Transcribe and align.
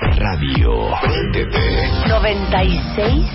Radio. 0.00 0.88
Préndete. 1.02 1.58
96. 2.08 3.26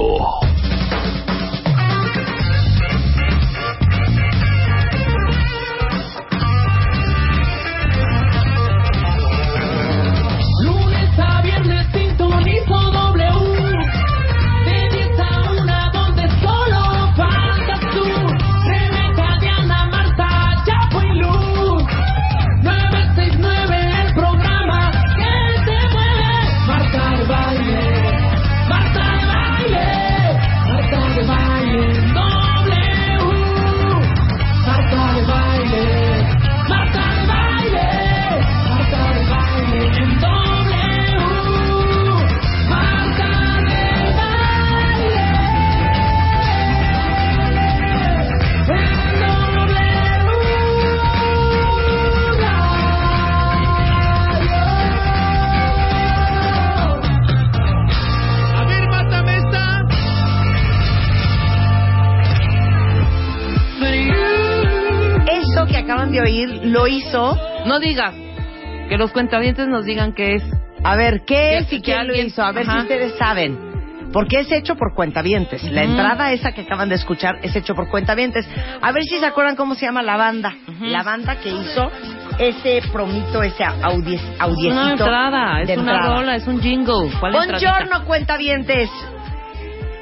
No 67.65 67.79
digas. 67.79 68.13
Que 68.89 68.97
los 68.97 69.11
cuentavientes 69.11 69.67
nos 69.67 69.85
digan 69.85 70.13
qué 70.13 70.35
es. 70.35 70.43
A 70.83 70.95
ver, 70.95 71.21
¿qué 71.25 71.57
es 71.59 71.71
y 71.71 71.81
quién 71.81 72.07
lo 72.07 72.15
hizo? 72.15 72.43
A 72.43 72.51
ver 72.51 72.63
Ajá. 72.67 72.73
si 72.73 72.79
ustedes 72.81 73.13
saben. 73.17 73.69
Porque 74.11 74.39
es 74.41 74.51
hecho 74.51 74.75
por 74.75 74.93
cuentavientes. 74.93 75.63
La 75.71 75.83
entrada 75.83 76.33
esa 76.33 76.51
que 76.51 76.61
acaban 76.61 76.89
de 76.89 76.95
escuchar 76.95 77.39
es 77.43 77.55
hecho 77.55 77.75
por 77.75 77.87
cuentavientes. 77.89 78.45
A 78.81 78.91
ver 78.91 79.03
si 79.03 79.17
se 79.19 79.25
acuerdan 79.25 79.55
cómo 79.55 79.75
se 79.75 79.85
llama 79.85 80.01
la 80.01 80.17
banda. 80.17 80.53
La 80.81 81.01
banda 81.03 81.37
que 81.37 81.47
hizo 81.49 81.89
ese 82.37 82.81
promito, 82.91 83.41
ese 83.41 83.63
audi 83.63 84.15
Es 84.15 84.21
audiecito. 84.39 84.73
una 84.81 84.91
entrada, 84.91 85.61
es 85.61 85.69
una 85.77 85.91
entrada. 85.93 86.15
rola, 86.17 86.35
es 86.35 86.45
un 86.47 86.59
jingle. 86.61 87.09
¿Cuál? 87.21 87.31
Buongiorno, 87.31 88.03
cuentavientes. 88.05 88.89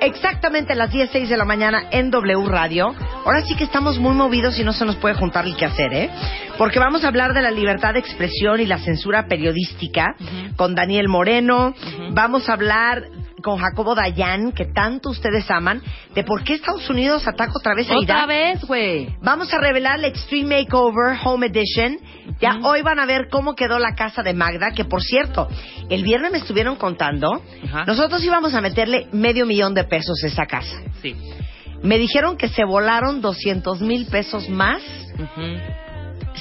Exactamente 0.01 0.73
a 0.73 0.75
las 0.75 0.91
10.06 0.91 1.27
de 1.27 1.37
la 1.37 1.45
mañana 1.45 1.83
en 1.91 2.09
W 2.09 2.47
Radio. 2.47 2.95
Ahora 3.25 3.41
sí 3.41 3.55
que 3.55 3.65
estamos 3.65 3.99
muy 3.99 4.13
movidos 4.13 4.57
y 4.57 4.63
no 4.63 4.71
se 4.73 4.85
nos 4.85 4.95
puede 4.95 5.15
juntar 5.15 5.45
el 5.45 5.55
que 5.57 5.65
hacer, 5.65 5.93
¿eh? 5.93 6.09
Porque 6.57 6.79
vamos 6.79 7.03
a 7.03 7.09
hablar 7.09 7.33
de 7.33 7.41
la 7.41 7.51
libertad 7.51 7.93
de 7.93 7.99
expresión 7.99 8.59
y 8.61 8.65
la 8.65 8.77
censura 8.79 9.27
periodística 9.27 10.15
con 10.55 10.73
Daniel 10.75 11.09
Moreno. 11.09 11.73
Vamos 12.11 12.47
a 12.49 12.53
hablar 12.53 13.03
con 13.41 13.57
Jacobo 13.57 13.95
Dayan, 13.95 14.51
que 14.51 14.65
tanto 14.65 15.09
ustedes 15.09 15.49
aman, 15.49 15.81
de 16.13 16.23
por 16.25 16.43
qué 16.43 16.55
Estados 16.55 16.89
Unidos 16.89 17.25
ataca 17.27 17.53
otra 17.57 17.73
vez 17.73 17.89
a 17.89 17.95
Otra 17.97 18.25
Irak. 18.25 18.27
vez, 18.27 18.65
güey. 18.65 19.15
Vamos 19.21 19.53
a 19.53 19.59
revelar 19.59 19.99
la 19.99 20.07
Extreme 20.07 20.59
Makeover 20.63 21.17
Home 21.23 21.47
Edition. 21.47 21.99
Ya 22.41 22.59
hoy 22.63 22.81
van 22.81 22.99
a 22.99 23.05
ver 23.05 23.27
cómo 23.29 23.55
quedó 23.55 23.79
la 23.79 23.95
casa 23.95 24.23
de 24.23 24.33
Magda, 24.33 24.71
que 24.71 24.85
por 24.85 25.01
cierto, 25.01 25.47
el 25.89 26.03
viernes 26.03 26.31
me 26.31 26.37
estuvieron 26.37 26.77
contando. 26.77 27.43
Nosotros 27.85 28.23
íbamos 28.23 28.53
a 28.53 28.61
meterle 28.61 29.07
medio 29.11 29.45
millón 29.45 29.73
de 29.73 29.83
pesos 29.83 30.23
a 30.23 30.27
esa 30.27 30.45
casa. 30.45 30.81
Sí. 31.01 31.15
Me 31.83 31.97
dijeron 31.97 32.37
que 32.37 32.49
se 32.49 32.63
volaron 32.65 33.21
200 33.21 33.81
mil 33.81 34.05
pesos 34.07 34.49
más, 34.49 34.81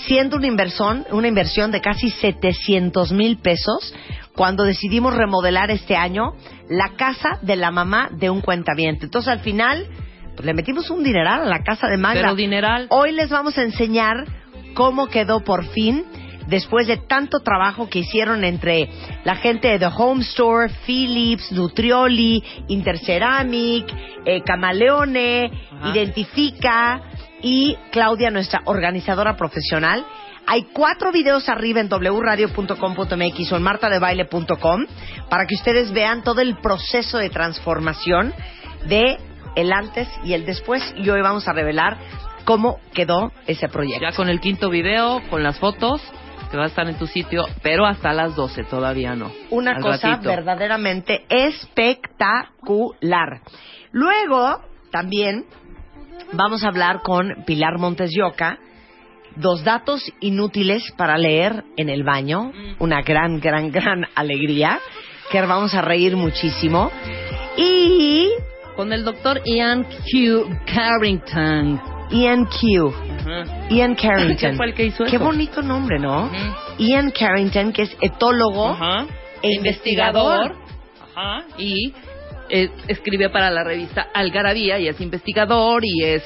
siendo 0.06 0.36
una 0.36 0.47
inversión, 0.47 1.06
una 1.10 1.28
inversión 1.28 1.70
de 1.70 1.81
casi 1.81 2.10
700 2.10 3.12
mil 3.12 3.38
pesos, 3.38 3.94
cuando 4.34 4.65
decidimos 4.65 5.15
remodelar 5.15 5.70
este 5.70 5.97
año 5.97 6.34
la 6.69 6.91
casa 6.97 7.38
de 7.42 7.56
la 7.56 7.72
mamá 7.72 8.09
de 8.12 8.30
un 8.30 8.41
cuentaviente. 8.41 9.06
Entonces 9.06 9.32
al 9.32 9.41
final, 9.41 9.86
pues 10.34 10.47
le 10.47 10.54
metimos 10.54 10.91
un 10.91 11.03
dineral 11.03 11.42
a 11.42 11.47
la 11.47 11.65
casa 11.65 11.88
de 11.88 11.97
Magda. 11.97 12.20
Pero 12.20 12.34
dineral. 12.36 12.86
Hoy 12.91 13.12
les 13.12 13.30
vamos 13.30 13.59
a 13.59 13.62
enseñar 13.62 14.26
cómo 14.75 15.09
quedó 15.09 15.41
por 15.41 15.67
fin 15.73 16.05
después 16.49 16.87
de 16.87 16.97
tanto 16.97 17.41
trabajo 17.41 17.89
que 17.89 18.01
hicieron 18.01 18.43
entre 18.45 18.89
la 19.25 19.37
gente 19.37 19.69
de 19.69 19.79
The 19.79 19.91
Home 19.95 20.23
Store, 20.23 20.73
Philips, 20.87 21.53
Nutrioli, 21.53 22.43
Interceramic, 22.69 23.87
eh, 24.25 24.43
Camaleone, 24.43 25.51
Ajá. 25.71 25.91
Identifica 25.91 27.03
y 27.43 27.77
Claudia, 27.93 28.31
nuestra 28.31 28.62
organizadora 28.65 29.37
profesional. 29.37 30.05
Hay 30.47 30.69
cuatro 30.73 31.12
videos 31.12 31.49
arriba 31.51 31.81
en 31.81 31.89
wradio.com.mx 31.91 33.53
o 33.53 33.57
en 33.57 33.62
martadebaile.com 33.62 34.87
para 35.28 35.47
que 35.47 35.55
ustedes 35.55 35.93
vean 35.93 36.23
todo 36.23 36.41
el 36.41 36.57
proceso 36.57 37.19
de 37.19 37.28
transformación 37.28 38.33
de 38.87 39.19
el 39.57 39.73
antes 39.73 40.09
y 40.25 40.33
el 40.33 40.47
después. 40.47 40.83
Y 40.97 41.11
hoy 41.11 41.21
vamos 41.21 41.47
a 41.49 41.53
revelar 41.53 41.99
cómo 42.48 42.81
quedó 42.94 43.31
ese 43.47 43.69
proyecto. 43.69 44.00
Ya 44.00 44.16
con 44.16 44.31
el 44.31 44.41
quinto 44.41 44.70
video, 44.70 45.20
con 45.28 45.42
las 45.42 45.59
fotos, 45.59 46.00
que 46.50 46.56
va 46.56 46.64
a 46.64 46.69
estar 46.69 46.88
en 46.88 46.97
tu 46.97 47.06
sitio, 47.06 47.44
pero 47.62 47.84
hasta 47.84 48.14
las 48.14 48.34
12 48.34 48.64
todavía 48.64 49.14
no. 49.14 49.31
Una 49.50 49.72
Al 49.72 49.82
cosa 49.82 50.12
ratito. 50.12 50.31
verdaderamente 50.31 51.26
espectacular. 51.28 53.42
Luego, 53.92 54.62
también 54.91 55.44
vamos 56.32 56.64
a 56.64 56.69
hablar 56.69 57.03
con 57.03 57.44
Pilar 57.44 57.76
Montes 57.76 58.12
de 58.12 58.22
Oca, 58.22 58.59
dos 59.36 59.62
datos 59.62 60.10
inútiles 60.20 60.91
para 60.97 61.19
leer 61.19 61.65
en 61.76 61.91
el 61.91 62.03
baño, 62.03 62.50
una 62.78 63.03
gran, 63.03 63.41
gran, 63.41 63.70
gran 63.70 64.06
alegría, 64.15 64.80
que 65.30 65.42
vamos 65.42 65.75
a 65.75 65.82
reír 65.82 66.16
muchísimo. 66.16 66.91
Y 67.59 68.26
Con 68.75 68.94
el 68.94 69.04
doctor 69.04 69.42
Ian 69.44 69.84
Q. 69.84 70.48
Carrington. 70.65 71.97
Ian 72.11 72.47
Q. 72.47 72.95
Ajá. 73.21 73.69
Ian 73.71 73.95
Carrington. 73.95 74.37
¿Quién 74.39 74.57
fue 74.57 74.67
el 74.67 74.75
que 74.75 74.87
hizo 74.87 75.05
Qué 75.05 75.17
eso? 75.17 75.25
bonito 75.25 75.63
nombre, 75.63 75.99
¿no? 75.99 76.31
Ian 76.79 77.11
Carrington, 77.11 77.73
que 77.73 77.83
es 77.83 77.97
etólogo 78.01 78.77
e 79.43 79.53
investigador. 79.55 80.57
Ajá. 81.15 81.45
Y 81.59 81.93
eh, 82.51 82.71
escribe 82.89 83.29
para 83.29 83.51
la 83.51 83.65
revista 83.65 84.09
Algarabía 84.15 84.79
y 84.79 84.89
es 84.89 85.01
investigador 85.01 85.83
y 85.85 86.05
es 86.05 86.23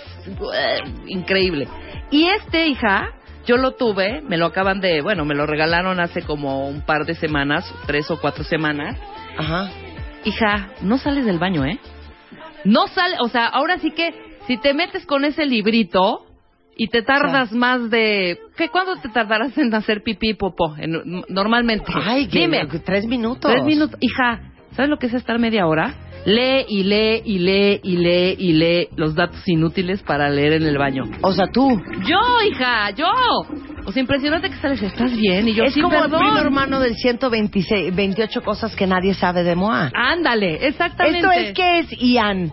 eh, 0.54 0.78
increíble. 1.08 1.66
Y 2.10 2.26
este, 2.26 2.66
hija, 2.68 3.10
yo 3.46 3.56
lo 3.56 3.72
tuve, 3.72 4.20
me 4.22 4.36
lo 4.36 4.46
acaban 4.46 4.80
de, 4.80 5.00
bueno, 5.00 5.24
me 5.24 5.34
lo 5.34 5.46
regalaron 5.46 5.98
hace 5.98 6.22
como 6.22 6.68
un 6.68 6.82
par 6.82 7.06
de 7.06 7.14
semanas, 7.14 7.72
tres 7.86 8.10
o 8.10 8.20
cuatro 8.20 8.44
semanas. 8.44 8.96
Ajá. 9.36 9.70
Hija, 10.24 10.68
no 10.82 10.98
sales 10.98 11.24
del 11.24 11.38
baño, 11.38 11.64
¿eh? 11.64 11.78
No 12.64 12.86
sale, 12.86 13.16
o 13.20 13.28
sea, 13.28 13.46
ahora 13.46 13.78
sí 13.78 13.90
que 13.90 14.14
si 14.46 14.56
te 14.58 14.74
metes 14.74 15.06
con 15.06 15.24
ese 15.24 15.46
librito 15.46 16.26
y 16.76 16.88
te 16.88 17.02
tardas 17.02 17.52
más 17.52 17.90
de... 17.90 18.38
¿qué, 18.56 18.68
¿Cuándo 18.68 18.96
te 18.96 19.08
tardarás 19.10 19.56
en 19.58 19.74
hacer 19.74 20.02
pipí 20.02 20.30
y 20.30 20.34
popó? 20.34 20.74
En- 20.78 21.22
normalmente. 21.28 21.92
Ay, 21.94 22.26
que- 22.28 22.40
Dime. 22.40 22.66
tres 22.84 23.06
minutos. 23.06 23.50
Tres 23.52 23.64
minutos. 23.64 23.96
Hija, 24.00 24.40
¿sabes 24.74 24.88
lo 24.90 24.96
que 24.98 25.06
es 25.06 25.14
estar 25.14 25.38
media 25.38 25.66
hora? 25.66 25.94
Lee 26.24 26.64
y 26.68 26.84
lee 26.84 27.20
y 27.24 27.38
lee 27.40 27.80
y 27.82 27.96
lee 27.96 28.36
y 28.38 28.52
lee 28.52 28.88
los 28.96 29.14
datos 29.16 29.42
inútiles 29.48 30.02
para 30.04 30.30
leer 30.30 30.52
en 30.54 30.62
el 30.62 30.78
baño. 30.78 31.02
O 31.20 31.32
sea, 31.32 31.46
tú. 31.52 31.68
Yo, 32.06 32.18
hija, 32.48 32.90
yo. 32.92 33.08
O 33.84 33.90
sea, 33.90 34.00
impresionante 34.00 34.48
que 34.48 34.56
sales, 34.58 34.80
¿estás 34.82 35.16
bien? 35.16 35.48
Y 35.48 35.54
yo, 35.54 35.64
es 35.64 35.74
sí, 35.74 35.80
como 35.80 35.98
perdón. 36.00 36.20
el 36.22 36.28
primo 36.28 36.38
hermano 36.38 36.78
del 36.78 36.94
128 36.94 38.42
cosas 38.42 38.74
que 38.76 38.86
nadie 38.86 39.14
sabe 39.14 39.42
de 39.42 39.56
Moa. 39.56 39.90
Ándale, 39.94 40.64
exactamente. 40.66 41.18
Esto 41.18 41.32
es 41.32 41.54
que 41.54 41.78
es 41.80 41.86
Ian. 42.00 42.52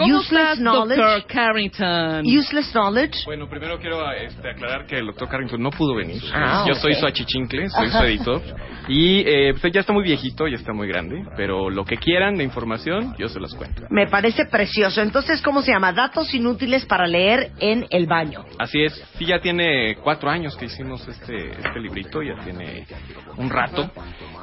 ¿Cómo 0.00 0.18
Useless 0.18 0.42
estás, 0.42 0.58
knowledge. 0.60 1.00
Dr. 1.00 1.26
Carrington? 1.26 2.26
Useless 2.26 2.72
knowledge. 2.72 3.18
Bueno, 3.26 3.48
primero 3.48 3.78
quiero 3.78 4.10
este, 4.12 4.50
aclarar 4.50 4.86
que 4.86 4.96
el 4.98 5.06
doctor 5.06 5.28
Carrington 5.28 5.62
no 5.62 5.70
pudo 5.70 5.94
venir. 5.94 6.22
Ah, 6.32 6.64
Yo 6.66 6.72
ok. 6.72 6.80
soy 6.80 6.94
su 6.94 7.06
achichincle, 7.06 7.68
soy 7.68 7.88
su 7.90 7.98
editor. 7.98 8.40
Y 8.88 9.20
eh, 9.26 9.54
pues 9.60 9.72
ya 9.72 9.80
está 9.80 9.92
muy 9.92 10.02
viejito, 10.02 10.48
ya 10.48 10.56
está 10.56 10.72
muy 10.72 10.88
grande. 10.88 11.22
Pero 11.36 11.68
lo 11.68 11.84
que 11.84 11.98
quieran 11.98 12.36
de 12.36 12.44
información, 12.44 13.14
yo 13.18 13.28
se 13.28 13.38
los 13.38 13.54
cuento. 13.54 13.82
Me 13.90 14.06
parece 14.06 14.46
precioso. 14.46 15.02
Entonces, 15.02 15.42
¿cómo 15.42 15.60
se 15.60 15.70
llama? 15.72 15.92
Datos 15.92 16.32
inútiles 16.32 16.86
para 16.86 17.06
leer 17.06 17.50
en 17.58 17.86
el 17.90 18.06
baño. 18.06 18.44
Así 18.58 18.82
es, 18.82 18.94
sí, 19.18 19.26
ya 19.26 19.40
tiene 19.40 19.96
cuatro 20.02 20.30
años 20.30 20.56
que 20.56 20.64
hicimos 20.64 21.06
este, 21.06 21.50
este 21.50 21.78
librito, 21.80 22.22
ya 22.22 22.36
tiene 22.42 22.86
un 23.36 23.50
rato. 23.50 23.90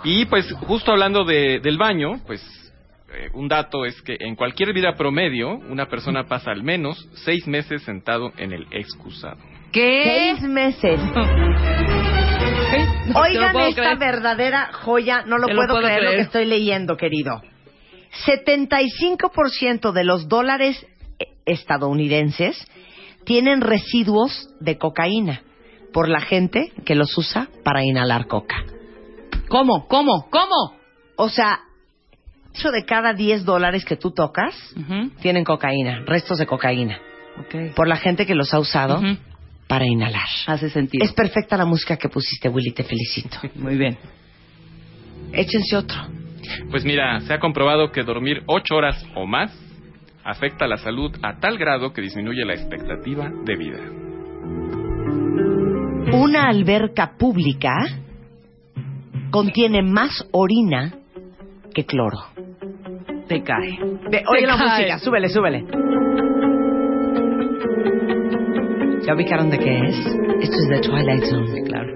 Y 0.03 0.25
pues 0.25 0.51
justo 0.53 0.91
hablando 0.91 1.25
de, 1.25 1.59
del 1.59 1.77
baño, 1.77 2.19
pues 2.25 2.41
eh, 3.17 3.29
un 3.33 3.47
dato 3.47 3.85
es 3.85 4.01
que 4.03 4.15
en 4.19 4.35
cualquier 4.35 4.73
vida 4.73 4.93
promedio, 4.95 5.49
una 5.69 5.87
persona 5.87 6.25
pasa 6.25 6.51
al 6.51 6.63
menos 6.63 7.09
seis 7.25 7.47
meses 7.47 7.81
sentado 7.83 8.31
en 8.37 8.53
el 8.53 8.67
excusado. 8.71 9.37
¿Qué? 9.71 10.35
Seis 10.37 10.41
meses. 10.49 10.99
No, 13.07 13.19
Oigan 13.21 13.55
esta 13.61 13.81
creer. 13.81 13.97
verdadera 13.97 14.69
joya, 14.73 15.23
no 15.25 15.37
lo 15.37 15.47
puedo, 15.47 15.67
puedo 15.69 15.81
creer, 15.81 16.01
lo 16.03 16.07
creer. 16.09 16.15
que 16.17 16.21
estoy 16.23 16.45
leyendo, 16.45 16.97
querido. 16.97 17.41
75% 18.25 19.91
de 19.91 20.03
los 20.03 20.27
dólares 20.27 20.85
eh, 21.19 21.25
estadounidenses 21.45 22.57
tienen 23.25 23.61
residuos 23.61 24.49
de 24.59 24.77
cocaína 24.77 25.41
por 25.93 26.09
la 26.09 26.21
gente 26.21 26.71
que 26.85 26.95
los 26.95 27.17
usa 27.17 27.47
para 27.63 27.83
inhalar 27.83 28.27
coca. 28.27 28.57
¿Cómo? 29.49 29.87
¿Cómo? 29.87 30.27
¿Cómo? 30.29 30.77
O 31.15 31.29
sea, 31.29 31.61
8 32.57 32.71
de 32.71 32.85
cada 32.85 33.13
10 33.13 33.45
dólares 33.45 33.85
que 33.85 33.95
tú 33.95 34.11
tocas 34.11 34.55
Ujú. 34.75 35.09
tienen 35.21 35.43
cocaína, 35.43 36.03
restos 36.05 36.37
de 36.39 36.45
cocaína, 36.45 36.99
Ok. 37.39 37.75
por 37.75 37.87
la 37.87 37.97
gente 37.97 38.25
que 38.25 38.35
los 38.35 38.53
ha 38.53 38.59
usado 38.59 38.97
Ujú. 38.97 39.17
para 39.67 39.85
inhalar. 39.85 40.27
Hace 40.47 40.69
sentido. 40.69 41.03
Es 41.05 41.11
perfecta 41.13 41.55
la 41.57 41.65
música 41.65 41.97
que 41.97 42.09
pusiste, 42.09 42.49
Willy, 42.49 42.71
te 42.71 42.83
felicito. 42.83 43.37
Muy 43.55 43.75
bien. 43.77 43.97
Échense 45.33 45.75
otro. 45.75 45.97
Pues 46.71 46.83
mira, 46.85 47.19
se 47.21 47.33
ha 47.33 47.39
comprobado 47.39 47.91
que 47.91 48.03
dormir 48.03 48.41
ocho 48.47 48.75
horas 48.75 49.05
o 49.15 49.25
más 49.25 49.51
afecta 50.23 50.67
la 50.67 50.77
salud 50.77 51.11
a 51.21 51.39
tal 51.39 51.57
grado 51.57 51.91
que 51.93 52.01
disminuye 52.01 52.43
la 52.45 52.53
expectativa 52.53 53.29
de 53.43 53.55
vida. 53.55 53.79
Una 56.13 56.47
alberca 56.49 57.17
pública 57.17 57.73
contiene 59.29 59.81
más 59.81 60.25
orina 60.31 60.93
que 61.73 61.85
cloro. 61.85 62.17
Te 63.27 63.43
cae. 63.43 63.77
Ve, 64.09 64.23
oye 64.27 64.47
la 64.47 64.57
cae. 64.57 64.67
música, 64.67 64.99
súbele, 64.99 65.29
súbele. 65.29 65.65
¿Ya 69.05 69.13
ubicaron 69.13 69.49
de 69.49 69.57
qué 69.59 69.79
es? 69.87 69.95
Esto 70.41 70.55
es 70.57 70.69
de 70.69 70.79
Twilight 70.81 71.23
Zone. 71.23 71.63
Claro. 71.63 71.93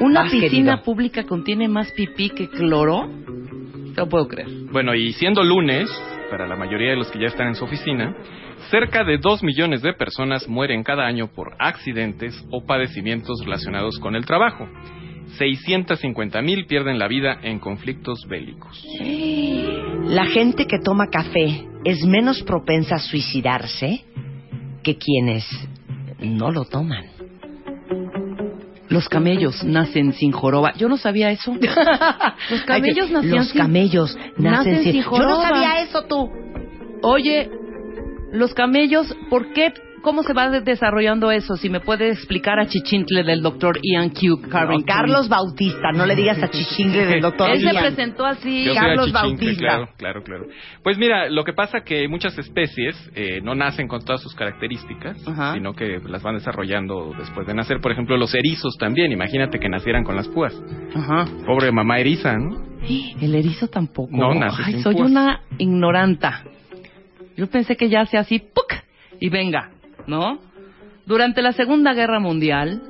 ¿Una 0.00 0.24
piscina 0.24 0.72
querido. 0.72 0.82
pública 0.82 1.24
contiene 1.24 1.68
más 1.68 1.92
pipí 1.92 2.30
que 2.30 2.48
cloro? 2.48 3.06
No 3.06 3.92
lo 3.96 4.08
puedo 4.08 4.26
creer. 4.28 4.48
Bueno, 4.72 4.94
y 4.94 5.12
siendo 5.12 5.42
lunes, 5.44 5.88
para 6.30 6.46
la 6.46 6.56
mayoría 6.56 6.90
de 6.90 6.96
los 6.96 7.10
que 7.10 7.20
ya 7.20 7.26
están 7.26 7.48
en 7.48 7.54
su 7.54 7.64
oficina, 7.64 8.16
cerca 8.70 9.04
de 9.04 9.18
2 9.18 9.42
millones 9.42 9.82
de 9.82 9.92
personas 9.92 10.48
mueren 10.48 10.82
cada 10.82 11.06
año 11.06 11.28
por 11.28 11.54
accidentes 11.58 12.34
o 12.50 12.64
padecimientos 12.64 13.40
relacionados 13.44 13.98
con 13.98 14.16
el 14.16 14.24
trabajo. 14.24 14.68
650 15.38 16.42
mil 16.42 16.66
pierden 16.66 16.98
la 16.98 17.08
vida 17.08 17.38
en 17.42 17.58
conflictos 17.58 18.26
bélicos. 18.28 18.84
La 20.06 20.26
gente 20.26 20.66
que 20.66 20.78
toma 20.78 21.08
café 21.08 21.66
es 21.84 22.04
menos 22.04 22.42
propensa 22.42 22.96
a 22.96 22.98
suicidarse 22.98 24.04
que 24.82 24.96
quienes 24.96 25.46
no 26.20 26.50
lo 26.50 26.64
toman. 26.64 27.06
Los 28.88 29.08
camellos 29.08 29.64
nacen 29.64 30.12
sin 30.12 30.32
joroba. 30.32 30.74
Yo 30.76 30.88
no 30.88 30.98
sabía 30.98 31.30
eso. 31.30 31.56
Los 32.50 32.62
camellos 32.64 33.06
Ay, 33.06 33.12
nacían 33.12 33.36
Los 33.36 33.48
sin- 33.48 33.60
camellos 33.60 34.16
nacen, 34.36 34.42
nacen 34.72 34.82
sin... 34.82 34.92
sin 34.92 35.02
Yo 35.02 35.10
no 35.10 35.16
joroba. 35.16 35.48
sabía 35.48 35.80
eso 35.82 36.02
tú. 36.04 36.28
Oye, 37.02 37.48
los 38.32 38.52
camellos, 38.54 39.16
¿por 39.30 39.52
qué? 39.54 39.72
¿Cómo 40.02 40.22
se 40.24 40.32
va 40.32 40.50
de- 40.50 40.60
desarrollando 40.62 41.30
eso? 41.30 41.56
Si 41.56 41.70
me 41.70 41.80
puede 41.80 42.08
explicar 42.10 42.58
a 42.58 42.66
Chichintle 42.66 43.22
del 43.22 43.40
doctor 43.40 43.78
Ian 43.82 44.10
Q. 44.10 44.42
Carrington. 44.50 44.82
Carlos 44.82 45.28
Bautista, 45.28 45.92
no 45.94 46.04
le 46.06 46.16
digas 46.16 46.42
a 46.42 46.48
Chichingle 46.50 47.06
del 47.06 47.20
doctor 47.20 47.50
Él 47.50 47.60
se 47.60 47.72
Ian. 47.72 47.84
presentó 47.84 48.26
así. 48.26 48.64
Yo 48.64 48.74
Carlos 48.74 49.12
Bautista. 49.12 49.58
Claro, 49.60 49.88
claro, 49.96 50.22
claro. 50.24 50.46
Pues 50.82 50.98
mira, 50.98 51.28
lo 51.30 51.44
que 51.44 51.52
pasa 51.52 51.80
que 51.84 52.08
muchas 52.08 52.36
especies 52.38 52.96
eh, 53.14 53.40
no 53.42 53.54
nacen 53.54 53.86
con 53.86 54.04
todas 54.04 54.20
sus 54.20 54.34
características, 54.34 55.18
sino 55.54 55.72
que 55.74 56.00
las 56.06 56.22
van 56.22 56.34
desarrollando 56.34 57.12
después 57.16 57.46
de 57.46 57.54
nacer. 57.54 57.80
Por 57.80 57.92
ejemplo, 57.92 58.16
los 58.16 58.34
erizos 58.34 58.76
también. 58.78 59.12
Imagínate 59.12 59.58
que 59.60 59.68
nacieran 59.68 60.02
con 60.04 60.16
las 60.16 60.26
púas. 60.28 60.54
Ajá. 60.94 61.26
Pobre 61.46 61.70
mamá 61.70 61.98
eriza, 62.00 62.36
¿no? 62.36 62.56
El 63.20 63.34
erizo 63.36 63.68
tampoco. 63.68 64.10
No, 64.16 64.34
nace 64.34 64.62
Ay, 64.64 64.72
sin 64.74 64.82
soy 64.82 64.94
púas. 64.96 65.10
una 65.10 65.40
ignoranta. 65.58 66.42
Yo 67.36 67.46
pensé 67.48 67.76
que 67.76 67.88
ya 67.88 68.00
hace 68.00 68.18
así, 68.18 68.38
¡puc! 68.40 68.74
Y 69.20 69.28
venga, 69.28 69.70
¿no? 70.06 70.38
Durante 71.06 71.42
la 71.42 71.52
Segunda 71.52 71.94
Guerra 71.94 72.20
Mundial, 72.20 72.80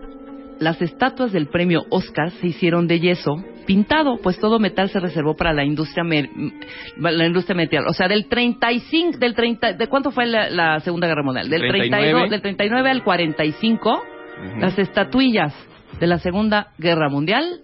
las 0.61 0.81
estatuas 0.81 1.33
del 1.33 1.49
premio 1.49 1.85
Oscar 1.91 2.31
se 2.31 2.47
hicieron 2.49 2.87
de 2.87 3.01
yeso 3.01 3.43
pintado, 3.67 4.19
pues 4.23 4.39
todo 4.39 4.59
metal 4.59 4.91
se 4.91 5.01
reservó 5.01 5.35
para 5.37 5.53
la 5.53 5.65
industria 5.65 6.05
la 6.05 7.27
industria 7.27 7.55
metal. 7.57 7.85
O 7.89 7.93
sea, 7.93 8.09
del 8.09 8.27
35, 8.27 9.19
del 9.19 9.35
30, 9.35 9.75
¿de 9.75 9.87
cuánto 9.87 10.11
fue 10.11 10.27
la, 10.27 10.51
la 10.51 10.81
Segunda 10.81 11.07
Guerra 11.07 11.23
Mundial? 11.23 11.49
Del 11.49 11.61
39. 11.61 12.03
32, 12.03 12.31
del 12.31 12.43
39 12.43 12.91
al 12.91 13.05
45, 13.05 13.91
Ujú. 13.93 14.61
las 14.61 14.79
estatuillas 14.79 15.55
de 16.01 16.07
la 16.07 16.19
Segunda 16.19 16.73
Guerra 16.79 17.09
Mundial 17.09 17.61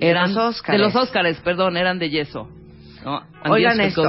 eran 0.00 0.34
de 0.34 0.78
los 0.78 0.94
Óscares, 0.96 1.40
perdón, 1.40 1.76
eran 1.76 1.98
de 1.98 2.10
yeso. 2.10 2.48
¿no? 3.04 3.22
Oigan 3.48 3.80
esto. 3.80 4.02
to- 4.02 4.08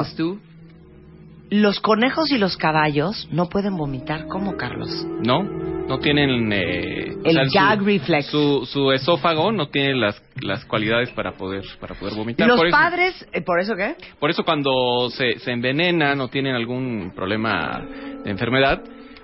Los 1.49 1.79
conejos 1.79 2.31
y 2.31 2.37
los 2.37 2.57
caballos 2.57 3.27
no 3.31 3.47
pueden 3.47 3.77
vomitar. 3.77 4.27
¿Cómo, 4.27 4.57
Carlos? 4.57 4.89
No, 5.25 5.43
no 5.43 5.99
tienen... 5.99 6.51
eh, 6.51 7.15
El 7.23 7.49
gag 7.53 7.81
reflex. 7.83 8.25
Su, 8.27 8.65
su 8.65 8.91
esófago 8.91 9.51
no 9.53 9.69
tiene 9.69 9.95
las, 9.95 10.21
las 10.41 10.65
cualidades 10.65 11.09
para 11.11 11.33
poder, 11.33 11.63
para 11.79 11.95
poder 11.95 12.15
vomitar. 12.15 12.47
Los 12.47 12.57
por, 12.57 12.67
eso, 12.67 12.77
padres... 12.77 13.27
eh, 13.31 13.41
¿Por 13.41 13.59
eso 13.61 13.75
qué? 13.75 13.95
por 14.19 14.29
eso 14.29 14.43
cuando 14.43 15.09
se, 15.09 15.39
se 15.39 15.51
envenenan 15.51 16.19
o 16.19 16.27
tienen 16.27 16.53
algún 16.55 17.13
problema 17.15 17.81
de 18.23 18.29
enfermedad, 18.29 18.81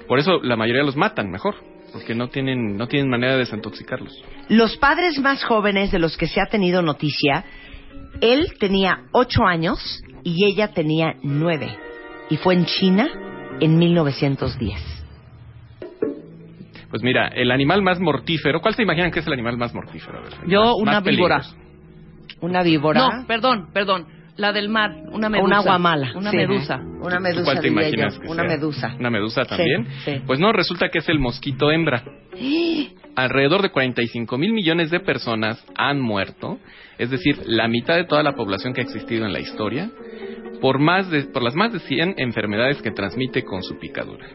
por 0.08 0.20
eso 0.20 0.42
la 0.44 0.56
mayoría 0.56 0.84
los 0.84 0.96
matan 0.96 1.30
mejor. 1.30 1.56
Porque 1.92 2.16
no 2.16 2.30
tienen, 2.30 2.76
no 2.76 2.88
tienen 2.88 3.08
manera 3.08 3.34
de 3.34 3.40
desintoxicarlos. 3.40 4.12
Los 4.50 4.78
padres 4.78 5.20
más 5.20 5.44
jóvenes 5.44 5.92
de 5.92 6.00
los 6.00 6.18
que 6.18 6.26
se 6.26 6.42
ha 6.42 6.48
tenido 6.48 6.82
noticia, 6.82 7.46
él 8.20 8.54
tenía 8.60 9.04
ocho 9.12 9.44
años 9.46 10.02
y 10.24 10.44
ella 10.46 10.70
tenía 10.70 11.14
nueve. 11.22 11.78
Y 12.34 12.38
fue 12.38 12.56
en 12.56 12.66
China 12.66 13.08
en 13.60 13.78
1910. 13.78 14.80
Pues 16.90 17.04
mira, 17.04 17.28
el 17.28 17.52
animal 17.52 17.84
más 17.84 18.00
mortífero, 18.00 18.60
¿cuál 18.60 18.74
se 18.74 18.82
imaginan 18.82 19.12
que 19.12 19.20
es 19.20 19.28
el 19.28 19.34
animal 19.34 19.56
más 19.56 19.72
mortífero? 19.76 20.20
Ver, 20.24 20.32
Yo, 20.48 20.62
más- 20.64 20.74
una 20.82 20.92
más 20.94 21.04
víbora. 21.04 21.38
peligroso. 21.42 21.56
Una 22.42 22.64
víbora. 22.64 23.00
No, 23.02 23.28
perdón, 23.28 23.68
perdón. 23.72 24.08
La 24.36 24.52
del 24.52 24.68
mar, 24.70 24.96
una 25.12 25.30
medusa. 25.30 25.46
Una 25.46 25.60
guamala. 25.62 26.12
Una 26.16 26.32
sí. 26.32 26.38
medusa. 26.38 26.78
Una 26.78 27.18
¿Tú 27.18 27.22
medusa, 27.22 27.44
¿Cuál 27.44 27.60
te 27.62 27.68
imaginas 27.68 28.18
que 28.18 28.26
Una 28.28 28.42
sea? 28.48 28.58
medusa. 28.58 28.96
¿Una 29.00 29.10
medusa 29.12 29.46
también? 29.46 29.86
sí. 30.04 30.22
Pues 30.26 30.40
no, 30.40 30.52
resulta 30.52 30.90
que 30.90 30.98
es 30.98 31.10
el 31.10 31.20
mosquito 31.20 31.70
hembra. 31.72 32.04
Alrededor 33.16 33.62
de 33.62 33.70
45 33.70 34.38
mil 34.38 34.54
millones 34.54 34.90
de 34.90 35.00
personas 35.00 35.64
han 35.76 36.02
muerto, 36.02 36.58
es 36.98 37.12
decir, 37.12 37.38
la 37.46 37.68
mitad 37.68 37.96
de 37.96 38.06
toda 38.06 38.24
la 38.24 38.34
población 38.34 38.74
que 38.74 38.82
ha 38.82 38.84
existido 38.84 39.26
en 39.26 39.34
la 39.34 39.40
historia, 39.40 39.92
por, 40.62 40.80
más 40.80 41.10
de, 41.10 41.24
por 41.26 41.44
las 41.44 41.56
más 41.56 41.74
de 41.74 41.80
100 41.80 42.16
enfermedades 42.18 42.82
que 42.82 42.92
transmite 42.92 43.44
con 43.44 43.62
su 43.62 43.78
picadura. 43.78 44.26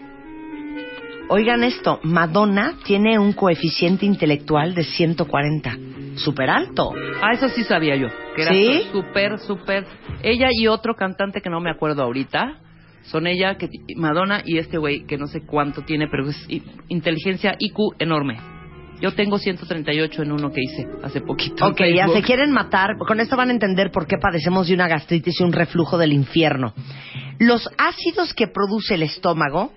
Oigan 1.30 1.62
esto, 1.64 2.00
Madonna 2.04 2.78
tiene 2.84 3.18
un 3.18 3.32
coeficiente 3.32 4.06
intelectual 4.06 4.74
de 4.74 4.84
140. 4.84 5.76
Súper 6.16 6.48
alto. 6.48 6.92
Ah, 7.20 7.32
eso 7.32 7.48
sí 7.48 7.64
sabía 7.64 7.96
yo. 7.96 8.08
Que 8.34 8.42
era 8.42 8.52
¿Sí? 8.52 8.88
súper, 8.90 9.38
súper. 9.38 9.84
Ella 10.22 10.48
y 10.50 10.66
otro 10.68 10.94
cantante 10.94 11.40
que 11.40 11.50
no 11.50 11.60
me 11.60 11.70
acuerdo 11.70 12.02
ahorita. 12.02 12.60
Son 13.02 13.26
ella, 13.26 13.56
que 13.56 13.68
Madonna 13.96 14.42
y 14.44 14.58
este 14.58 14.78
güey 14.78 15.04
que 15.04 15.16
no 15.16 15.26
sé 15.26 15.42
cuánto 15.46 15.82
tiene, 15.82 16.08
pero 16.08 16.28
es 16.28 16.46
inteligencia 16.88 17.56
IQ 17.58 17.94
enorme. 17.98 18.38
Yo 19.00 19.14
tengo 19.14 19.38
138 19.38 20.22
en 20.22 20.32
uno 20.32 20.50
que 20.50 20.60
hice 20.62 20.86
hace 21.02 21.20
poquito. 21.20 21.66
Ok, 21.66 21.80
ya 21.94 22.08
se 22.08 22.22
quieren 22.22 22.50
matar. 22.50 22.96
Con 22.98 23.20
esto 23.20 23.36
van 23.36 23.50
a 23.50 23.52
entender 23.52 23.90
por 23.90 24.06
qué 24.06 24.16
padecemos 24.20 24.68
de 24.68 24.74
una 24.74 24.88
gastritis 24.88 25.40
y 25.40 25.44
un 25.44 25.52
reflujo 25.52 25.98
del 25.98 26.12
infierno. 26.12 26.74
Los 27.38 27.68
ácidos 27.78 28.34
que 28.34 28.48
produce 28.48 28.94
el 28.94 29.04
estómago 29.04 29.72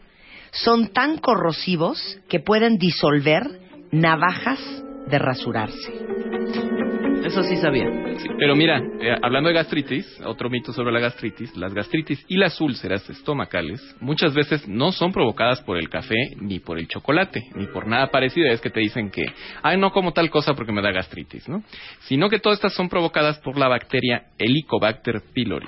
son 0.52 0.88
tan 0.88 1.18
corrosivos 1.18 2.20
que 2.28 2.40
pueden 2.40 2.78
disolver 2.78 3.44
navajas 3.92 4.60
de 5.08 5.20
rasurarse. 5.20 5.92
Eso 7.24 7.44
sí 7.44 7.56
sabía. 7.58 7.86
Sí, 8.18 8.28
pero 8.38 8.56
mira, 8.56 8.80
eh, 9.00 9.16
hablando 9.22 9.50
de 9.50 9.56
gastritis, 9.56 10.06
otro 10.26 10.50
mito 10.50 10.74
sobre 10.74 10.92
la 10.92 11.00
gastritis, 11.00 11.56
las 11.56 11.74
gastritis 11.74 12.24
y 12.28 12.38
las 12.38 12.60
úlceras 12.60 13.08
estomacales 13.10 13.80
muchas 14.00 14.34
veces 14.34 14.68
no 14.68 14.92
son 14.92 15.12
provocadas 15.12 15.62
por 15.62 15.78
el 15.78 15.88
café 15.90 16.16
ni 16.40 16.60
por 16.60 16.80
el 16.80 16.88
chocolate, 16.88 17.44
ni 17.56 17.68
por 17.68 17.88
nada 17.88 18.08
parecido. 18.08 18.48
Es 18.48 18.60
que 18.60 18.70
te 18.70 18.80
dicen 18.80 19.12
que, 19.12 19.26
ay, 19.62 19.78
no 19.78 19.92
como 19.92 20.14
tal 20.14 20.30
cosa 20.30 20.54
porque 20.54 20.72
me 20.72 20.82
da 20.82 20.92
gastritis, 20.92 21.48
¿no? 21.48 21.64
Sino 22.02 22.30
que 22.30 22.40
todas 22.40 22.58
estas 22.58 22.74
son 22.74 22.90
provocadas 22.90 23.40
por 23.40 23.58
la 23.58 23.68
bacteria 23.68 24.24
Helicobacter 24.38 25.22
pylori. 25.34 25.68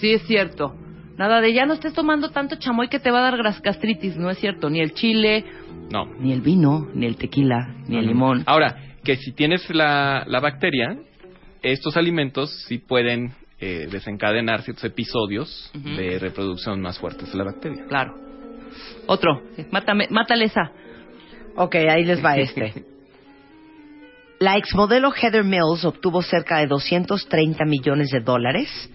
Sí 0.00 0.12
es 0.12 0.22
cierto. 0.26 0.74
Nada 1.16 1.40
de 1.40 1.54
ya 1.54 1.64
no 1.64 1.72
estés 1.74 1.94
tomando 1.94 2.30
tanto 2.30 2.56
chamoy 2.56 2.88
que 2.88 2.98
te 2.98 3.10
va 3.10 3.26
a 3.26 3.30
dar 3.30 3.42
gastritis, 3.62 4.16
no 4.16 4.28
es 4.30 4.38
cierto. 4.38 4.68
Ni 4.68 4.80
el 4.80 4.92
chile, 4.92 5.44
No. 5.90 6.04
ni 6.20 6.32
el 6.32 6.42
vino, 6.42 6.88
ni 6.94 7.06
el 7.06 7.16
tequila, 7.16 7.74
ni 7.88 7.96
el 7.96 8.06
limón. 8.06 8.42
Ahora, 8.46 8.76
que 9.06 9.16
si 9.16 9.30
tienes 9.32 9.70
la, 9.70 10.24
la 10.26 10.40
bacteria, 10.40 10.98
estos 11.62 11.96
alimentos 11.96 12.50
sí 12.66 12.78
pueden 12.78 13.32
eh, 13.60 13.86
desencadenar 13.88 14.62
ciertos 14.62 14.82
episodios 14.84 15.70
de 15.72 16.18
reproducción 16.18 16.80
más 16.80 16.98
fuertes 16.98 17.30
de 17.30 17.38
la 17.38 17.44
bacteria. 17.44 17.84
Claro. 17.88 18.14
Otro. 19.06 19.42
Mátame, 19.70 20.08
mátale 20.10 20.46
esa. 20.46 20.72
Ok, 21.54 21.76
ahí 21.76 22.04
les 22.04 22.22
va 22.22 22.36
este. 22.36 22.84
La 24.40 24.56
exmodelo 24.56 25.12
Heather 25.14 25.44
Mills 25.44 25.84
obtuvo 25.84 26.20
cerca 26.20 26.58
de 26.58 26.66
230 26.66 27.64
millones 27.64 28.10
de 28.10 28.20
dólares 28.20 28.90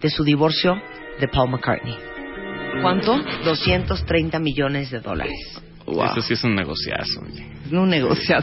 de 0.00 0.10
su 0.10 0.24
divorcio 0.24 0.74
de 1.20 1.28
Paul 1.28 1.50
McCartney. 1.50 1.96
¿Cuánto? 2.82 3.16
230 3.44 4.38
millones 4.40 4.90
de 4.90 4.98
dólares. 4.98 5.62
Eso 5.86 6.22
sí 6.22 6.34
es 6.34 6.42
un 6.42 6.56
negociazo. 6.56 7.20
oye. 7.22 7.57
Es 7.68 7.74
un 7.74 7.90
negocio. 7.90 8.36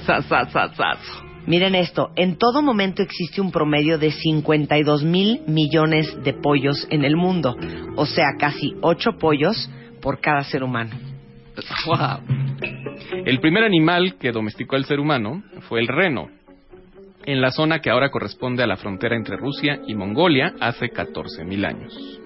Miren 1.48 1.74
esto, 1.74 2.12
en 2.16 2.38
todo 2.38 2.62
momento 2.62 3.02
existe 3.02 3.42
un 3.42 3.52
promedio 3.52 3.98
de 3.98 4.12
52 4.12 5.04
mil 5.04 5.42
millones 5.48 6.16
de 6.24 6.34
pollos 6.34 6.88
en 6.92 7.04
el 7.04 7.16
mundo, 7.16 7.56
o 7.96 8.06
sea, 8.06 8.36
casi 8.40 8.76
8 8.82 9.18
pollos 9.20 9.70
por 10.02 10.20
cada 10.20 10.44
ser 10.44 10.64
humano. 10.64 10.92
Wow. 11.86 12.20
El 13.26 13.40
primer 13.40 13.64
animal 13.64 14.16
que 14.20 14.32
domesticó 14.32 14.76
el 14.76 14.86
ser 14.86 15.00
humano 15.00 15.44
fue 15.68 15.80
el 15.80 15.88
reno, 15.88 16.30
en 17.26 17.42
la 17.42 17.52
zona 17.52 17.80
que 17.80 17.90
ahora 17.90 18.12
corresponde 18.12 18.64
a 18.64 18.68
la 18.68 18.78
frontera 18.78 19.16
entre 19.16 19.38
Rusia 19.38 19.80
y 19.88 19.96
Mongolia 19.96 20.54
hace 20.60 20.92
14.000 20.92 21.66
años. 21.66 22.22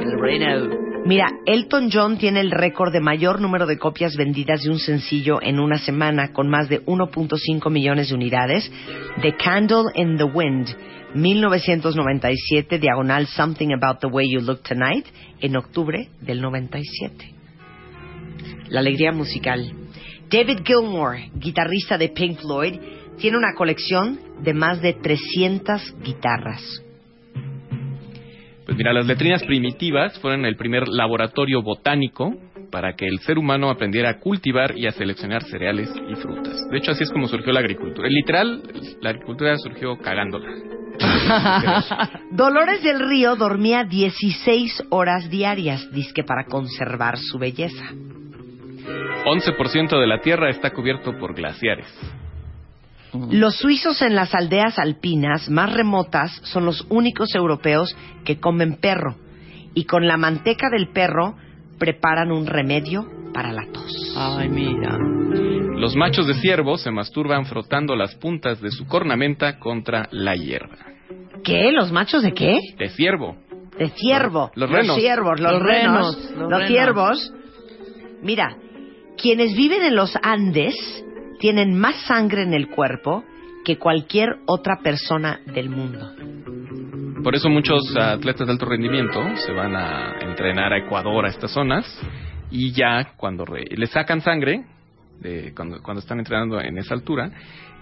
El 0.00 0.20
reino. 0.20 0.93
Mira, 1.06 1.26
Elton 1.44 1.90
John 1.92 2.16
tiene 2.16 2.40
el 2.40 2.50
récord 2.50 2.90
de 2.90 3.00
mayor 3.00 3.38
número 3.38 3.66
de 3.66 3.76
copias 3.76 4.16
vendidas 4.16 4.62
de 4.62 4.70
un 4.70 4.78
sencillo 4.78 5.38
en 5.42 5.60
una 5.60 5.76
semana, 5.76 6.32
con 6.32 6.48
más 6.48 6.70
de 6.70 6.82
1.5 6.86 7.70
millones 7.70 8.08
de 8.08 8.14
unidades, 8.14 8.72
de 9.20 9.36
Candle 9.36 9.92
in 9.96 10.16
the 10.16 10.24
Wind, 10.24 10.74
1997, 11.14 12.78
diagonal 12.78 13.26
Something 13.26 13.74
About 13.74 14.00
the 14.00 14.06
Way 14.06 14.30
You 14.30 14.40
Look 14.40 14.62
Tonight, 14.62 15.06
en 15.40 15.56
octubre 15.56 16.08
del 16.22 16.40
97. 16.40 17.34
La 18.68 18.80
alegría 18.80 19.12
musical. 19.12 19.74
David 20.30 20.60
Gilmour, 20.64 21.16
guitarrista 21.34 21.98
de 21.98 22.08
Pink 22.08 22.40
Floyd, 22.40 22.80
tiene 23.18 23.36
una 23.36 23.52
colección 23.54 24.18
de 24.42 24.54
más 24.54 24.80
de 24.80 24.94
300 24.94 25.96
guitarras. 26.02 26.82
Pues 28.64 28.76
mira, 28.78 28.92
las 28.92 29.06
letrinas 29.06 29.42
primitivas 29.42 30.18
fueron 30.20 30.46
el 30.46 30.56
primer 30.56 30.88
laboratorio 30.88 31.62
botánico 31.62 32.34
para 32.70 32.94
que 32.94 33.06
el 33.06 33.18
ser 33.20 33.38
humano 33.38 33.70
aprendiera 33.70 34.10
a 34.10 34.18
cultivar 34.18 34.76
y 34.76 34.86
a 34.86 34.92
seleccionar 34.92 35.42
cereales 35.44 35.90
y 36.08 36.14
frutas. 36.16 36.68
De 36.70 36.78
hecho, 36.78 36.92
así 36.92 37.04
es 37.04 37.10
como 37.10 37.28
surgió 37.28 37.52
la 37.52 37.60
agricultura. 37.60 38.08
Literal, 38.08 38.62
la 39.00 39.10
agricultura 39.10 39.56
surgió 39.58 39.96
cagándola. 39.98 40.48
Dolores 42.32 42.82
del 42.82 43.06
Río 43.08 43.36
dormía 43.36 43.84
16 43.84 44.84
horas 44.90 45.28
diarias, 45.28 45.90
disque 45.92 46.24
para 46.24 46.46
conservar 46.46 47.18
su 47.18 47.38
belleza. 47.38 47.84
11% 49.24 50.00
de 50.00 50.06
la 50.06 50.20
Tierra 50.20 50.50
está 50.50 50.70
cubierto 50.70 51.16
por 51.18 51.34
glaciares. 51.34 51.86
Los 53.30 53.56
suizos 53.56 54.02
en 54.02 54.14
las 54.14 54.34
aldeas 54.34 54.78
alpinas 54.78 55.48
más 55.48 55.72
remotas 55.72 56.40
son 56.44 56.64
los 56.66 56.86
únicos 56.88 57.34
europeos 57.34 57.96
que 58.24 58.40
comen 58.40 58.76
perro 58.76 59.16
y 59.74 59.84
con 59.84 60.06
la 60.06 60.16
manteca 60.16 60.68
del 60.70 60.88
perro 60.88 61.36
preparan 61.78 62.32
un 62.32 62.46
remedio 62.46 63.06
para 63.32 63.52
la 63.52 63.66
tos. 63.72 64.14
Ay, 64.16 64.48
mira. 64.48 64.98
Los 65.76 65.96
machos 65.96 66.26
de 66.26 66.34
ciervo 66.34 66.78
se 66.78 66.90
masturban 66.90 67.46
frotando 67.46 67.96
las 67.96 68.14
puntas 68.14 68.60
de 68.60 68.70
su 68.70 68.86
cornamenta 68.86 69.58
contra 69.58 70.08
la 70.12 70.34
hierba. 70.36 70.76
¿Qué? 71.42 71.72
¿Los 71.72 71.92
machos 71.92 72.22
de 72.22 72.32
qué? 72.32 72.58
De 72.78 72.88
ciervo. 72.90 73.36
De 73.78 73.90
ciervo. 73.90 74.50
Los 74.54 74.70
renos. 74.70 74.96
ciervos, 74.96 75.40
los, 75.40 75.52
Los 75.52 75.62
renos, 75.62 76.16
renos, 76.16 76.30
los, 76.30 76.38
los 76.38 76.50
renos. 76.50 76.68
ciervos. 76.68 77.32
Mira, 78.22 78.56
quienes 79.20 79.54
viven 79.56 79.82
en 79.82 79.96
los 79.96 80.16
Andes 80.22 81.03
tienen 81.44 81.78
más 81.78 81.96
sangre 82.06 82.42
en 82.42 82.54
el 82.54 82.68
cuerpo 82.68 83.22
que 83.66 83.76
cualquier 83.76 84.36
otra 84.46 84.78
persona 84.82 85.40
del 85.44 85.68
mundo. 85.68 86.10
Por 87.22 87.34
eso 87.34 87.50
muchos 87.50 87.94
atletas 87.94 88.46
de 88.46 88.52
alto 88.54 88.64
rendimiento 88.64 89.20
se 89.36 89.52
van 89.52 89.76
a 89.76 90.14
entrenar 90.22 90.72
a 90.72 90.78
Ecuador, 90.78 91.26
a 91.26 91.28
estas 91.28 91.50
zonas, 91.50 91.84
y 92.50 92.72
ya 92.72 93.12
cuando 93.18 93.44
re- 93.44 93.66
les 93.76 93.90
sacan 93.90 94.22
sangre, 94.22 94.64
de 95.20 95.52
cuando, 95.54 95.82
cuando 95.82 96.00
están 96.00 96.18
entrenando 96.18 96.58
en 96.62 96.78
esa 96.78 96.94
altura, 96.94 97.30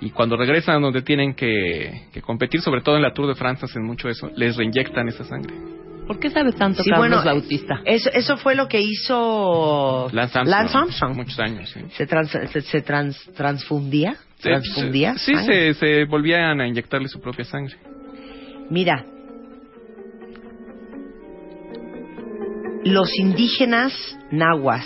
y 0.01 0.11
cuando 0.11 0.37
regresan 0.37 0.83
donde 0.83 1.03
tienen 1.03 1.33
que, 1.35 2.09
que 2.13 2.21
competir, 2.21 2.63
sobre 2.63 2.81
todo 2.81 2.97
en 2.97 3.03
la 3.03 3.13
Tour 3.15 3.29
de 3.29 3.37
France 3.37 3.65
hacen 3.65 3.85
mucho 3.85 4.09
eso, 4.09 4.29
les 4.35 4.57
reinyectan 4.57 5.07
esa 5.07 5.23
sangre. 5.23 5.55
¿Por 6.13 6.21
qué 6.21 6.29
sabe 6.31 6.53
tanto 6.53 6.83
Sí, 6.83 6.91
Carlos 6.91 7.09
bueno, 7.09 7.25
Bautista? 7.25 7.81
Eso, 7.87 8.11
eso 8.13 8.37
fue 8.37 8.55
lo 8.55 8.69
que 8.69 8.83
hizo 8.83 10.11
Lance 10.13 10.39
Armstrong. 10.39 10.77
Armstrong. 10.85 11.17
Muchos 11.17 11.39
años, 11.41 11.71
sí. 11.71 11.81
Se, 11.97 12.07
trans- 12.07 12.31
se, 12.51 12.61
se 12.61 12.83
trans- 12.83 13.31
transfundía. 13.35 14.13
Sí, 14.37 14.43
transfundía. 14.43 15.15
Sí, 15.17 15.35
se, 15.37 15.73
se 15.73 16.05
volvían 16.05 16.61
a 16.61 16.69
inyectarle 16.69 17.09
su 17.09 17.19
propia 17.19 17.47
sangre. 17.47 17.77
Mira, 18.69 19.07
los 22.85 23.09
indígenas 23.19 23.95
nahuas, 24.31 24.85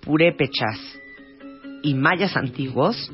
purépechas 0.00 0.98
y 1.82 1.94
mayas 1.94 2.36
antiguos 2.36 3.12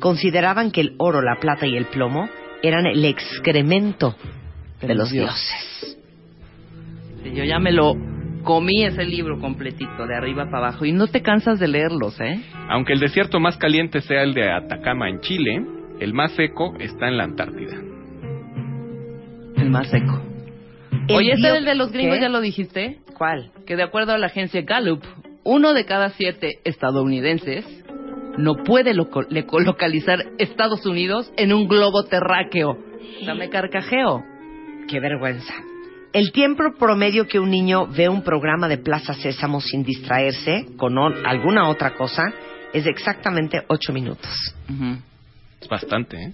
consideraban 0.00 0.70
que 0.70 0.80
el 0.80 0.94
oro, 0.98 1.20
la 1.20 1.36
plata 1.40 1.66
y 1.66 1.76
el 1.76 1.86
plomo 1.86 2.26
eran 2.62 2.86
el 2.86 3.04
excremento 3.04 4.16
de 4.80 4.94
los 4.94 5.10
dioses. 5.10 5.75
Sí, 7.26 7.34
Yo 7.36 7.44
ya 7.44 7.58
me 7.58 7.72
lo 7.72 7.94
comí 8.44 8.84
ese 8.84 9.04
libro 9.04 9.38
completito, 9.40 10.06
de 10.06 10.14
arriba 10.14 10.44
para 10.46 10.68
abajo, 10.68 10.84
y 10.84 10.92
no 10.92 11.08
te 11.08 11.22
cansas 11.22 11.58
de 11.58 11.66
leerlos, 11.68 12.20
¿eh? 12.20 12.40
Aunque 12.68 12.92
el 12.92 13.00
desierto 13.00 13.40
más 13.40 13.56
caliente 13.56 14.00
sea 14.00 14.22
el 14.22 14.34
de 14.34 14.50
Atacama 14.50 15.08
en 15.08 15.20
Chile, 15.20 15.64
el 15.98 16.14
más 16.14 16.32
seco 16.32 16.74
está 16.78 17.08
en 17.08 17.16
la 17.16 17.24
Antártida. 17.24 17.74
El 19.56 19.70
más 19.70 19.88
seco. 19.88 20.20
El 21.08 21.16
Oye, 21.16 21.32
ese 21.32 21.48
del 21.48 21.64
de 21.64 21.74
los 21.74 21.90
gringos 21.92 22.16
¿Qué? 22.16 22.22
ya 22.22 22.28
lo 22.28 22.40
dijiste, 22.40 22.98
¿Cuál? 23.16 23.50
que 23.66 23.76
de 23.76 23.82
acuerdo 23.82 24.12
a 24.12 24.18
la 24.18 24.26
agencia 24.26 24.62
Gallup, 24.62 25.02
uno 25.44 25.72
de 25.74 25.84
cada 25.84 26.10
siete 26.10 26.58
estadounidenses 26.64 27.64
no 28.38 28.56
puede 28.64 28.92
loco- 28.94 29.24
le- 29.28 29.46
localizar 29.64 30.18
Estados 30.38 30.84
Unidos 30.86 31.32
en 31.36 31.52
un 31.52 31.66
globo 31.68 32.04
terráqueo. 32.04 32.76
Dame 33.24 33.48
carcajeo. 33.48 34.22
Qué 34.88 35.00
vergüenza. 35.00 35.54
El 36.16 36.32
tiempo 36.32 36.62
promedio 36.78 37.28
que 37.28 37.38
un 37.38 37.50
niño 37.50 37.88
ve 37.88 38.08
un 38.08 38.22
programa 38.22 38.68
de 38.68 38.78
Plaza 38.78 39.12
Sésamo 39.12 39.60
sin 39.60 39.84
distraerse 39.84 40.64
con 40.78 40.96
alguna 40.96 41.68
otra 41.68 41.92
cosa 41.92 42.32
es 42.72 42.84
de 42.84 42.90
exactamente 42.90 43.60
ocho 43.68 43.92
minutos. 43.92 44.32
Es 45.60 45.68
bastante, 45.68 46.16
¿eh? 46.16 46.32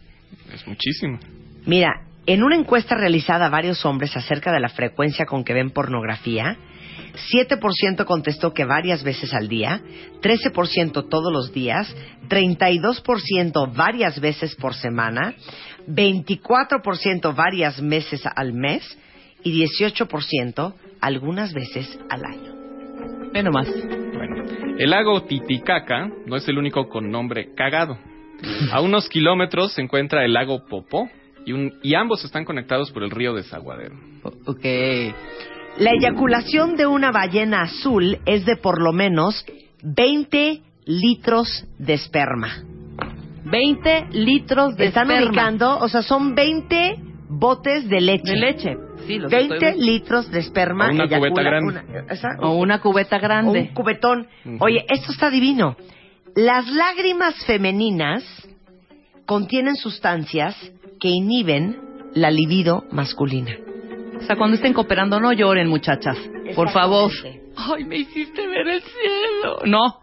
Es 0.54 0.64
muchísimo. 0.68 1.18
Mira, 1.66 2.06
en 2.26 2.44
una 2.44 2.54
encuesta 2.54 2.94
realizada 2.94 3.46
a 3.46 3.50
varios 3.50 3.84
hombres 3.84 4.16
acerca 4.16 4.52
de 4.52 4.60
la 4.60 4.68
frecuencia 4.68 5.26
con 5.26 5.42
que 5.42 5.52
ven 5.52 5.70
pornografía, 5.70 6.56
7% 7.32 8.04
contestó 8.04 8.54
que 8.54 8.64
varias 8.64 9.02
veces 9.02 9.34
al 9.34 9.48
día, 9.48 9.82
13% 10.20 11.08
todos 11.08 11.32
los 11.32 11.52
días, 11.52 11.92
32% 12.28 13.74
varias 13.74 14.20
veces 14.20 14.54
por 14.54 14.74
semana, 14.74 15.34
24% 15.88 17.34
varias 17.34 17.84
veces 17.84 18.22
al 18.32 18.52
mes 18.52 18.96
y 19.44 19.64
18% 19.64 20.74
algunas 21.00 21.52
veces 21.52 21.98
al 22.08 22.24
año. 22.24 22.52
Ve 23.32 23.42
nomás. 23.42 23.68
Bueno, 24.14 24.44
el 24.78 24.90
lago 24.90 25.22
Titicaca 25.24 26.08
no 26.26 26.36
es 26.36 26.46
el 26.48 26.58
único 26.58 26.88
con 26.88 27.10
nombre 27.10 27.54
cagado. 27.54 27.98
A 28.72 28.80
unos 28.80 29.08
kilómetros 29.08 29.72
se 29.72 29.82
encuentra 29.82 30.24
el 30.24 30.32
lago 30.32 30.64
Popó 30.66 31.08
y, 31.46 31.52
un- 31.52 31.72
y 31.82 31.94
ambos 31.94 32.24
están 32.24 32.44
conectados 32.44 32.90
por 32.92 33.02
el 33.04 33.10
río 33.10 33.34
Desaguadero. 33.34 33.94
Ok. 34.46 34.64
La 35.78 35.90
eyaculación 35.92 36.76
de 36.76 36.86
una 36.86 37.10
ballena 37.10 37.62
azul 37.62 38.18
es 38.26 38.44
de 38.44 38.56
por 38.56 38.82
lo 38.82 38.92
menos 38.92 39.44
20 39.82 40.60
litros 40.84 41.66
de 41.78 41.94
esperma. 41.94 42.62
20 43.44 44.06
litros 44.12 44.76
de 44.76 44.86
Están 44.86 45.10
esperma. 45.10 45.30
ubicando, 45.30 45.78
o 45.78 45.88
sea, 45.88 46.02
son 46.02 46.34
20 46.34 46.96
botes 47.28 47.88
de 47.88 48.00
leche. 48.00 48.30
De 48.32 48.36
leche. 48.38 48.76
Sí, 49.06 49.18
los 49.18 49.30
20 49.30 49.68
estoy- 49.68 49.84
litros 49.84 50.30
de 50.30 50.38
esperma. 50.40 50.88
O 50.88 50.90
una 50.92 51.04
eyacula 51.04 51.28
cubeta 51.30 51.42
grande. 51.42 51.68
una- 51.90 52.12
esa- 52.12 52.36
O 52.40 52.54
una 52.54 52.80
cubeta 52.80 53.16
o 53.16 53.20
grande. 53.20 53.60
un 53.60 53.66
cubetón. 53.74 54.28
Oye, 54.60 54.84
esto 54.88 55.12
está 55.12 55.30
divino. 55.30 55.76
Las 56.34 56.66
lágrimas 56.70 57.34
femeninas 57.46 58.24
contienen 59.26 59.76
sustancias 59.76 60.56
que 61.00 61.08
inhiben 61.08 61.78
la 62.14 62.30
libido 62.30 62.84
masculina. 62.90 63.56
O 64.18 64.20
sea, 64.24 64.36
cuando 64.36 64.54
estén 64.56 64.72
cooperando, 64.72 65.18
no 65.20 65.32
lloren, 65.32 65.68
muchachas. 65.68 66.16
Por 66.54 66.70
favor. 66.70 67.10
Ay, 67.56 67.84
me 67.84 67.96
hiciste 67.98 68.46
ver 68.46 68.68
el 68.68 68.82
cielo. 68.82 69.58
No. 69.66 70.01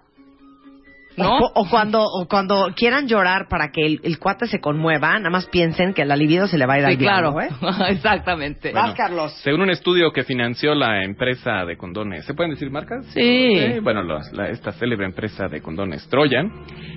O, 1.19 1.23
¿No? 1.23 1.38
cu- 1.38 1.51
o 1.55 1.69
cuando, 1.69 2.01
o 2.03 2.27
cuando 2.27 2.67
quieran 2.75 3.07
llorar 3.07 3.47
para 3.49 3.71
que 3.71 3.85
el, 3.85 3.99
el 4.03 4.19
cuate 4.19 4.47
se 4.47 4.59
conmueva, 4.59 5.17
nada 5.17 5.29
más 5.29 5.47
piensen 5.47 5.93
que 5.93 6.05
la 6.05 6.15
libido 6.15 6.47
se 6.47 6.57
le 6.57 6.65
va 6.65 6.73
a 6.75 6.79
ir 6.79 6.85
Sí, 6.85 6.91
al 6.91 6.97
diablo, 6.97 7.33
claro. 7.33 7.53
¿eh? 7.88 7.89
Exactamente. 7.89 8.71
Vas, 8.71 8.93
Carlos. 8.95 9.33
Según 9.43 9.61
un 9.61 9.69
estudio 9.69 10.11
que 10.11 10.23
financió 10.23 10.73
la 10.75 11.03
empresa 11.03 11.65
de 11.65 11.77
condones, 11.77 12.25
¿se 12.25 12.33
pueden 12.33 12.51
decir 12.51 12.69
marcas? 12.71 13.05
Sí. 13.13 13.79
bueno, 13.81 14.03
los- 14.03 14.31
la- 14.33 14.49
esta 14.49 14.71
célebre 14.73 15.05
empresa 15.05 15.47
de 15.47 15.61
condones 15.61 16.07
Troyan. 16.09 16.51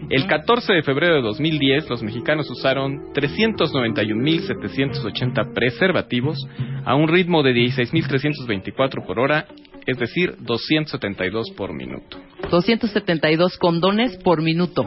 El 0.09 0.27
14 0.27 0.73
de 0.73 0.83
febrero 0.83 1.15
de 1.17 1.23
2010, 1.23 1.89
los 1.91 2.03
mexicanos 2.03 2.51
usaron 2.51 3.13
391.780 3.15 5.53
preservativos 5.55 6.39
a 6.85 6.95
un 6.95 7.09
ritmo 7.09 7.43
de 7.43 7.53
16.324 7.55 9.05
por 9.07 9.19
hora, 9.19 9.47
es 9.87 9.99
decir, 9.99 10.37
272 10.41 11.51
por 11.57 11.75
minuto. 11.75 12.19
272 12.51 13.57
condones 13.59 14.17
por 14.19 14.43
minuto. 14.43 14.85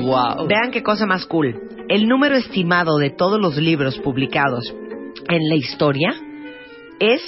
Wow. 0.00 0.46
Vean 0.48 0.70
qué 0.72 0.82
cosa 0.82 1.06
más 1.06 1.26
cool. 1.26 1.54
El 1.88 2.08
número 2.08 2.36
estimado 2.36 2.96
de 2.98 3.10
todos 3.10 3.40
los 3.40 3.56
libros 3.56 3.98
publicados 3.98 4.74
en 5.28 5.48
la 5.48 5.54
historia 5.56 6.14
es 6.98 7.20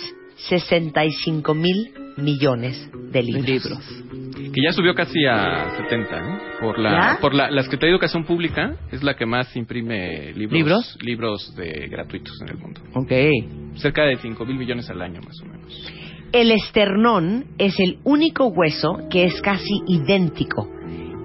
65 0.49 1.54
mil 1.54 1.92
millones 2.16 2.88
de 3.12 3.23
libros. 3.23 3.47
libros. 3.47 4.04
Que 4.52 4.62
ya 4.62 4.73
subió 4.73 4.94
casi 4.94 5.25
a 5.26 5.71
70, 5.76 6.21
¿no? 6.21 6.38
Por 6.61 6.78
la, 6.78 6.90
¿Ya? 6.90 7.18
por 7.21 7.35
la, 7.35 7.50
la 7.50 7.62
Secretaría 7.62 7.90
de 7.90 7.94
Educación 7.97 8.25
Pública 8.25 8.76
es 8.92 9.02
la 9.02 9.16
que 9.16 9.26
más 9.26 9.54
imprime 9.56 10.33
libros, 10.35 10.52
¿Libros? 10.52 10.99
libros 11.02 11.56
de 11.56 11.88
gratuitos 11.88 12.33
en 12.42 12.49
el 12.50 12.59
mundo. 12.59 12.80
Ok. 12.94 13.76
Cerca 13.78 14.04
de 14.04 14.16
5 14.16 14.44
mil 14.47 14.56
millones 14.56 14.88
al 14.90 15.02
año, 15.02 15.21
más 15.23 15.40
o 15.42 15.47
menos. 15.47 15.92
El 16.35 16.50
esternón 16.50 17.45
es 17.59 17.79
el 17.79 18.00
único 18.03 18.47
hueso 18.49 19.07
que 19.09 19.23
es 19.23 19.41
casi 19.41 19.83
idéntico 19.87 20.69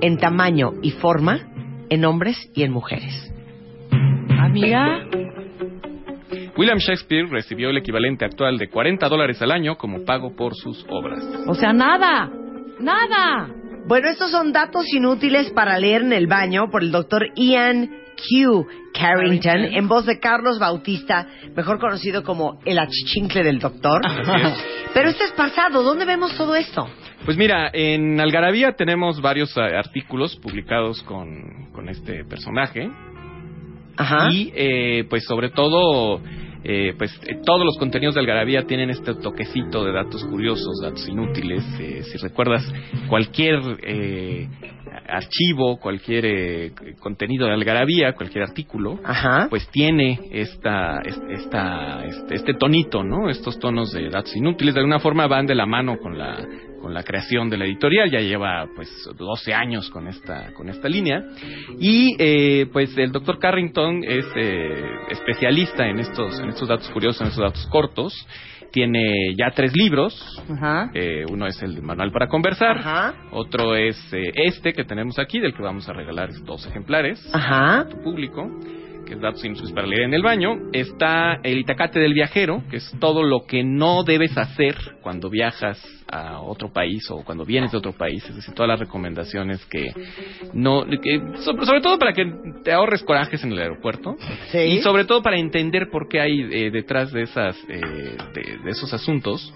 en 0.02 0.18
tamaño 0.18 0.74
y 0.84 0.92
forma 0.92 1.50
en 1.90 2.06
hombres 2.06 2.38
y 2.54 2.62
en 2.62 2.72
mujeres. 2.72 3.34
Amiga. 4.40 5.08
William 6.56 6.78
Shakespeare 6.78 7.26
recibió 7.28 7.72
el 7.72 7.78
equivalente 7.78 8.24
actual 8.24 8.60
de 8.60 8.70
40 8.70 9.10
dólares 9.10 9.42
al 9.42 9.50
año 9.50 9.78
como 9.78 10.06
pago 10.06 10.36
por 10.36 10.54
sus 10.54 10.86
obras. 10.88 11.26
O 11.48 11.56
sea, 11.56 11.74
nada. 11.74 12.30
Nada. 12.80 13.50
Bueno, 13.90 14.08
estos 14.08 14.30
son 14.30 14.54
datos 14.54 14.86
inútiles 14.94 15.50
para 15.50 15.80
leer 15.80 16.04
en 16.04 16.14
el 16.14 16.28
baño 16.28 16.70
por 16.70 16.84
el 16.84 16.92
doctor 16.92 17.26
Ian 17.36 17.90
Q. 18.18 18.68
Carrington, 18.94 19.66
en 19.66 19.88
voz 19.88 20.06
de 20.06 20.20
Carlos 20.20 20.60
Bautista, 20.60 21.26
mejor 21.56 21.80
conocido 21.80 22.22
como 22.22 22.60
el 22.66 22.78
achichincle 22.78 23.44
del 23.44 23.58
doctor. 23.58 24.04
Pero 24.94 25.10
este 25.10 25.24
es 25.24 25.32
pasado, 25.32 25.82
¿dónde 25.82 26.06
vemos 26.06 26.36
todo 26.36 26.56
esto? 26.56 26.88
Pues 27.26 27.36
mira, 27.36 27.72
en 27.74 28.20
Algarabía 28.22 28.74
tenemos 28.74 29.22
varios 29.22 29.58
eh, 29.58 29.62
artículos 29.62 30.36
publicados 30.36 31.02
con, 31.02 31.72
con 31.72 31.90
este 31.90 32.24
personaje 32.26 32.92
Ajá. 33.98 34.30
y 34.32 34.52
eh, 34.54 35.06
pues 35.10 35.24
sobre 35.26 35.50
todo 35.50 36.22
eh, 36.64 36.94
pues 36.98 37.12
eh, 37.28 37.40
todos 37.46 37.66
los 37.66 37.78
contenidos 37.78 38.16
de 38.16 38.22
Algarabía 38.22 38.64
tienen 38.64 38.90
este 38.90 39.14
toquecito 39.16 39.86
de 39.86 39.92
datos 39.94 40.24
curiosos, 40.26 40.80
datos 40.82 41.08
inútiles. 41.08 41.64
Eh, 41.80 42.04
si 42.04 42.18
recuerdas 42.18 42.64
cualquier 43.08 43.60
eh, 43.84 44.48
archivo, 45.08 45.78
cualquier 45.80 46.26
eh, 46.26 46.72
contenido 47.00 47.48
de 47.48 47.54
Algarabía, 47.54 48.14
cualquier 48.14 48.44
artículo, 48.44 49.00
Ajá. 49.04 49.48
pues 49.50 49.68
tiene 49.72 50.20
esta, 50.32 51.00
es- 51.02 51.22
esta, 51.30 52.04
este, 52.06 52.36
este 52.36 52.54
tonito, 52.56 53.04
¿no? 53.04 53.30
Estos 53.30 53.58
tonos 53.60 53.92
de 53.92 54.10
datos 54.10 54.36
inútiles, 54.36 54.74
de 54.74 54.82
alguna 54.82 55.00
forma 55.00 55.28
van 55.28 55.46
de 55.46 55.56
la 55.56 55.66
mano 55.66 55.98
con 55.98 56.18
la, 56.18 56.38
con 56.82 56.94
la 56.94 57.04
creación 57.04 57.50
de 57.50 57.58
la 57.58 57.66
editorial, 57.66 58.10
ya 58.10 58.20
lleva 58.20 58.68
pues 58.76 58.90
12 59.18 59.54
años 59.54 59.90
con 59.90 60.08
esta, 60.08 60.54
con 60.54 60.70
esta 60.70 60.88
línea, 60.88 61.24
y 61.80 62.16
eh, 62.20 62.68
pues 62.72 62.98
el 62.98 63.12
doctor 63.12 63.40
Carrington 63.40 64.04
es 64.04 64.26
eh, 64.36 64.84
especialista 65.10 65.88
en 65.88 66.00
estos, 66.00 66.40
en 66.40 66.50
estos 66.50 66.68
datos 66.68 66.90
curiosos, 66.90 67.22
en 67.22 67.28
estos 67.28 67.44
datos 67.44 67.66
cortos, 67.68 68.14
tiene 68.72 69.36
ya 69.38 69.52
tres 69.52 69.76
libros, 69.76 70.14
Ajá. 70.50 70.92
eh, 70.94 71.26
uno 71.30 71.48
es 71.48 71.62
el 71.62 71.82
Manual 71.82 72.12
para 72.12 72.28
Conversar, 72.28 72.78
Ajá. 72.78 73.14
otro 73.32 73.76
es 73.76 73.98
eh, 74.14 74.32
este 74.36 74.74
que 74.74 74.84
tenemos 74.84 75.18
aquí, 75.20 75.40
del 75.40 75.54
que 75.54 75.64
vamos 75.64 75.88
a 75.90 75.94
regalar 75.94 76.30
dos 76.46 76.66
ejemplares 76.68 77.20
Ajá. 77.34 77.88
tu 77.90 78.02
público, 78.02 78.48
que 79.06 79.14
es 79.16 79.22
datos 79.22 79.44
inútiles 79.44 79.72
para 79.72 79.88
leer 79.88 80.04
en 80.04 80.14
el 80.14 80.22
baño. 80.22 80.70
Está 80.74 81.40
el 81.44 81.60
Itacate 81.60 82.00
del 82.00 82.14
viajero, 82.14 82.64
que 82.70 82.78
es 82.78 82.92
todo 83.00 83.24
lo 83.24 83.46
que 83.46 83.64
no 83.64 84.04
debes 84.04 84.38
hacer 84.38 84.76
cuando 85.02 85.30
viajas 85.30 85.82
a 86.12 86.40
otro 86.42 86.72
país 86.74 87.10
o 87.12 87.24
cuando 87.24 87.46
vienes 87.46 87.72
de 87.72 87.78
otro 87.78 87.92
país, 87.94 88.24
es 88.28 88.36
decir, 88.36 88.54
todas 88.56 88.68
las 88.70 88.80
recomendaciones 88.80 89.64
que 89.68 89.94
no, 90.54 90.84
que- 90.86 91.22
sobre, 91.44 91.66
sobre 91.66 91.82
todo 91.82 92.00
para 92.00 92.14
que 92.14 92.26
te 92.64 92.72
ahorres 92.72 93.04
corajes 93.04 93.44
en 93.44 93.52
el 93.52 93.60
aeropuerto 93.60 94.16
Sí. 94.52 94.58
y 94.58 94.82
sobre 94.82 95.06
todo 95.06 95.22
para 95.22 95.38
entender 95.38 95.90
por 95.92 96.08
qué 96.08 96.20
hay 96.20 96.42
eh, 96.52 96.72
detrás 96.72 97.12
de 97.12 97.24
esas 97.24 97.56
eh, 97.70 97.80
de, 98.34 98.58
de 98.64 98.72
esos 98.72 98.92
asuntos 98.94 99.54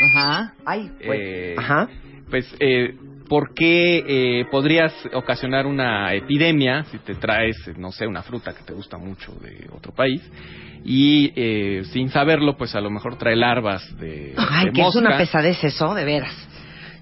Ajá. 0.00 0.54
Ay, 0.64 0.88
eh, 1.00 1.54
Ajá. 1.58 1.88
pues, 2.30 2.54
eh, 2.60 2.94
¿por 3.28 3.54
qué 3.54 4.04
eh, 4.06 4.44
podrías 4.50 4.92
ocasionar 5.12 5.66
una 5.66 6.12
epidemia 6.14 6.84
si 6.90 6.98
te 6.98 7.14
traes, 7.14 7.56
no 7.76 7.92
sé, 7.92 8.06
una 8.06 8.22
fruta 8.22 8.52
que 8.54 8.62
te 8.64 8.72
gusta 8.72 8.98
mucho 8.98 9.32
de 9.42 9.68
otro 9.72 9.92
país? 9.92 10.22
Y 10.84 11.32
eh, 11.36 11.82
sin 11.92 12.08
saberlo, 12.10 12.56
pues 12.56 12.74
a 12.74 12.80
lo 12.80 12.90
mejor 12.90 13.16
trae 13.18 13.36
larvas 13.36 13.82
de, 13.98 14.34
Ay, 14.36 14.66
de 14.66 14.72
que 14.72 14.80
es 14.80 14.86
mosca. 14.86 15.00
una 15.00 15.16
pesadez 15.18 15.62
eso, 15.62 15.94
de 15.94 16.04
veras. 16.04 16.48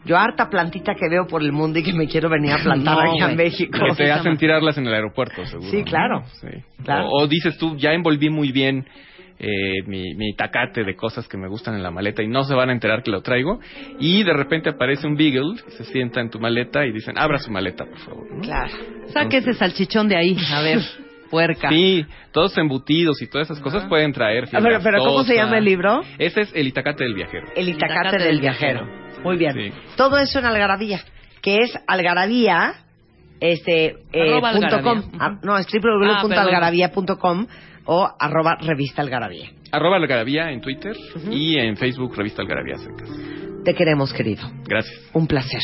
Yo 0.04 0.16
harta 0.16 0.48
plantita 0.48 0.94
que 0.94 1.08
veo 1.08 1.26
por 1.26 1.42
el 1.42 1.50
mundo 1.52 1.78
y 1.80 1.82
que 1.82 1.92
me 1.92 2.06
quiero 2.06 2.28
venir 2.28 2.52
a 2.52 2.58
plantar 2.58 2.94
No, 2.94 3.10
aquí 3.12 3.20
a. 3.22 3.28
México. 3.28 3.76
Que 3.96 4.04
te 4.04 4.12
hacen 4.12 4.36
tirarlas 4.36 4.78
en 4.78 4.86
el 4.86 4.94
aeropuerto, 4.94 5.44
seguro. 5.46 5.68
Sí, 5.70 5.78
¿no? 5.78 5.84
claro. 5.84 6.22
Sí. 6.40 6.48
Claro. 6.84 7.08
O, 7.08 7.24
o 7.24 7.26
dices 7.26 7.58
tú, 7.58 7.76
ya 7.76 7.90
envolví 7.92 8.30
muy 8.30 8.52
bien 8.52 8.86
eh, 9.38 9.82
mi, 9.86 10.14
mi 10.14 10.34
tacate 10.34 10.82
de 10.84 10.96
cosas 10.96 11.28
que 11.28 11.36
me 11.36 11.48
gustan 11.48 11.74
en 11.74 11.82
la 11.82 11.90
maleta 11.90 12.22
y 12.22 12.28
no 12.28 12.44
se 12.44 12.54
van 12.54 12.70
a 12.70 12.72
enterar 12.72 13.02
que 13.02 13.10
lo 13.10 13.20
traigo. 13.22 13.60
Y 13.98 14.22
de 14.22 14.32
repente 14.32 14.70
aparece 14.70 15.06
un 15.06 15.14
beagle, 15.16 15.56
se 15.76 15.84
sienta 15.84 16.20
en 16.20 16.30
tu 16.30 16.38
maleta 16.40 16.86
y 16.86 16.92
dicen, 16.92 17.18
abra 17.18 17.38
su 17.38 17.50
maleta, 17.50 17.84
por 17.84 17.98
favor. 17.98 18.26
¿no? 18.34 18.40
Claro. 18.42 18.72
Saque 19.08 19.38
ese 19.38 19.52
salchichón 19.54 20.08
de 20.08 20.16
ahí. 20.16 20.36
A 20.52 20.62
ver, 20.62 20.80
puerca. 21.30 21.68
Sí, 21.68 22.06
todos 22.32 22.56
embutidos 22.56 23.20
y 23.20 23.26
todas 23.26 23.50
esas 23.50 23.62
cosas 23.62 23.84
pueden 23.88 24.12
traer 24.12 24.44
A 24.44 24.46
fiebre 24.46 24.70
ver, 24.74 24.80
pero 24.82 24.98
¿cómo 25.00 25.24
se 25.24 25.34
llama 25.34 25.58
el 25.58 25.64
libro? 25.64 26.02
Ese 26.18 26.42
es 26.42 26.52
el 26.54 26.68
Itacate 26.68 27.04
del 27.04 27.14
viajero. 27.14 27.46
El 27.54 27.68
Itacate 27.68 27.92
Itacate 27.94 28.18
del 28.18 28.26
del 28.32 28.40
viajero. 28.40 28.88
Muy 29.24 29.36
bien. 29.36 29.52
Sí. 29.54 29.72
Todo 29.96 30.18
eso 30.18 30.38
en 30.38 30.44
Algarabía, 30.46 31.00
que 31.42 31.58
es 31.58 31.76
algarabía, 31.88 32.74
este, 33.40 33.96
eh, 34.12 34.30
punto 34.40 34.46
algarabía. 34.46 34.82
com. 34.82 35.02
Ah, 35.18 35.38
no, 35.42 35.58
es 35.58 35.66
Ah, 35.66 35.78
www.algarabía.com 36.22 37.46
o 37.86 38.08
arroba 38.18 38.56
revista 38.60 39.02
algarabía. 39.02 39.50
Arroba 39.72 39.96
Algarabía 39.96 40.50
en 40.52 40.60
Twitter 40.60 40.96
y 41.30 41.56
en 41.58 41.76
Facebook 41.76 42.14
Revista 42.16 42.42
Algarabía 42.42 42.76
Secas. 42.78 43.10
Te 43.64 43.74
queremos, 43.74 44.12
querido. 44.12 44.42
Gracias. 44.68 45.10
Un 45.12 45.26
placer. 45.26 45.60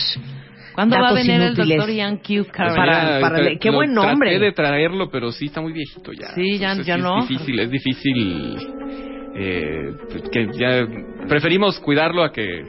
¿Cuándo 0.75 0.97
va 0.99 1.11
a 1.11 1.13
venir 1.13 1.35
inútiles. 1.37 1.59
el 1.71 1.77
doctor 1.77 1.95
Ian 1.95 2.17
Q. 2.17 2.25
Pues? 2.25 2.75
Para- 2.75 3.21
para 3.21 3.57
qué 3.59 3.71
buen 3.71 3.93
nombre. 3.93 4.31
Traté 4.31 4.45
de 4.47 4.53
traerlo, 4.53 5.11
pero 5.11 5.31
sí 5.31 5.47
está 5.47 5.61
muy 5.61 5.73
viejito 5.73 6.13
ya. 6.13 6.29
Sí, 6.35 6.59
ya- 6.59 6.71
Entonces, 6.73 6.87
ya 6.87 6.97
sí 6.97 7.03
no. 7.03 7.19
Es 7.21 7.29
difícil, 7.29 7.59
es 7.61 7.71
difícil. 7.71 8.57
eh, 9.35 9.93
que 10.31 10.47
ya 10.59 10.87
preferimos 11.29 11.79
cuidarlo 11.81 12.23
a 12.25 12.33
que 12.33 12.65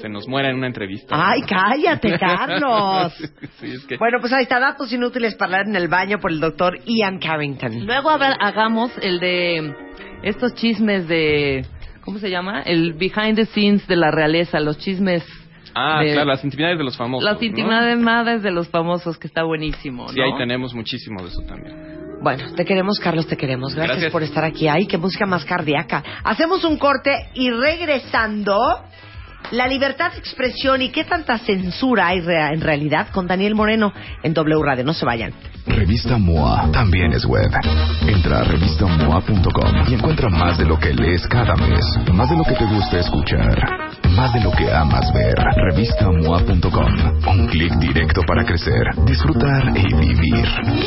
se 0.00 0.08
nos 0.08 0.26
muera 0.28 0.50
en 0.50 0.56
una 0.56 0.66
entrevista. 0.66 1.14
Ay, 1.16 1.42
cállate, 1.42 2.18
Carlos. 2.18 3.12
sí, 3.60 3.66
es 3.72 3.84
que 3.86 3.96
Bueno, 3.96 4.18
pues 4.20 4.32
ahí 4.32 4.42
está, 4.42 4.58
datos 4.60 4.92
inútiles 4.92 5.34
para 5.36 5.52
leer 5.52 5.66
en 5.68 5.76
el 5.76 5.88
baño 5.88 6.18
por 6.18 6.30
el 6.30 6.40
doctor 6.40 6.78
Ian 6.84 7.18
Carrington. 7.18 7.86
Luego 7.86 8.10
habrá- 8.10 8.36
hagamos 8.40 8.90
el 9.02 9.20
de 9.20 9.74
estos 10.22 10.54
chismes 10.54 11.06
de... 11.08 11.64
¿Cómo 12.02 12.18
se 12.18 12.28
llama? 12.28 12.60
El 12.62 12.92
behind 12.94 13.36
the 13.36 13.46
scenes 13.46 13.86
de 13.86 13.96
la 13.96 14.10
realeza, 14.10 14.60
los 14.60 14.78
chismes... 14.78 15.24
Ah, 15.74 16.02
de- 16.02 16.12
claro, 16.12 16.28
las 16.28 16.44
intimidades 16.44 16.78
de 16.78 16.84
los 16.84 16.96
famosos. 16.96 17.24
Las 17.24 17.40
¿no? 17.40 17.46
intimidades 17.46 18.42
de 18.42 18.50
los 18.52 18.68
famosos, 18.68 19.18
que 19.18 19.26
está 19.26 19.42
buenísimo, 19.42 20.04
¿no? 20.04 20.08
Sí, 20.10 20.20
ahí 20.20 20.36
tenemos 20.38 20.74
muchísimo 20.74 21.22
de 21.22 21.28
eso 21.28 21.40
también. 21.48 21.74
Bueno, 22.22 22.54
te 22.54 22.64
queremos, 22.64 22.98
Carlos, 23.02 23.26
te 23.26 23.36
queremos. 23.36 23.74
Gracias, 23.74 23.96
Gracias. 23.96 24.12
por 24.12 24.22
estar 24.22 24.44
aquí. 24.44 24.68
Ay, 24.68 24.86
qué 24.86 24.98
música 24.98 25.26
más 25.26 25.44
cardíaca. 25.44 26.02
Hacemos 26.24 26.62
un 26.64 26.78
corte 26.78 27.10
y 27.34 27.50
regresando 27.50 28.56
La 29.50 29.66
libertad 29.66 30.12
de 30.12 30.18
expresión 30.18 30.82
y 30.82 30.90
qué 30.90 31.04
tanta 31.04 31.38
censura 31.38 32.08
hay 32.08 32.18
en 32.18 32.60
realidad 32.60 33.08
con 33.12 33.26
Daniel 33.26 33.54
Moreno 33.54 33.92
en 34.22 34.32
W 34.34 34.62
Radio. 34.62 34.84
No 34.84 34.94
se 34.94 35.04
vayan. 35.04 35.32
Revista 35.66 36.18
MOA 36.18 36.70
también 36.72 37.12
es 37.12 37.24
web. 37.24 37.50
Entra 38.06 38.40
a 38.40 38.44
revistamoa.com 38.44 39.84
y 39.88 39.94
encuentra 39.94 40.28
más 40.28 40.58
de 40.58 40.64
lo 40.64 40.78
que 40.78 40.92
lees 40.92 41.26
cada 41.28 41.56
mes, 41.56 41.84
más 42.12 42.28
de 42.28 42.36
lo 42.36 42.44
que 42.44 42.54
te 42.54 42.64
gusta 42.64 42.98
escuchar, 42.98 43.83
más 44.10 44.32
de 44.32 44.40
lo 44.40 44.50
que 44.52 44.70
amas 44.72 45.12
ver. 45.12 45.34
Revistamoa.com. 45.70 46.92
Un 47.28 47.46
clic 47.48 47.72
directo 47.78 48.22
para 48.26 48.44
crecer, 48.44 48.82
disfrutar 49.04 49.76
y 49.76 49.94
vivir. 49.94 50.46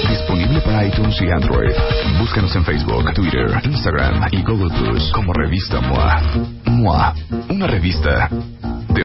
Disponible 0.10 0.62
para 0.62 0.86
iTunes 0.86 1.20
y 1.22 1.30
Android. 1.30 1.72
Búscanos 2.20 2.56
en 2.56 2.66
Facebook, 2.66 3.14
Twitter, 3.14 3.48
Instagram 3.64 4.28
y 4.32 4.44
Google 4.44 4.74
Plus 4.78 5.12
como 5.12 5.34
Revista 5.34 5.82
MOA. 5.82 6.22
MOA, 6.66 7.14
una 7.50 7.68
revista 7.68 8.30